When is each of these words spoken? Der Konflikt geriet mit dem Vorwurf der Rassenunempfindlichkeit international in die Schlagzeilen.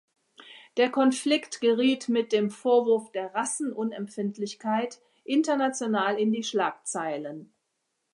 Der 0.77 0.89
Konflikt 0.89 1.61
geriet 1.61 2.09
mit 2.09 2.31
dem 2.31 2.49
Vorwurf 2.49 3.11
der 3.11 3.35
Rassenunempfindlichkeit 3.35 4.99
international 5.25 6.17
in 6.17 6.31
die 6.31 6.41
Schlagzeilen. 6.43 7.53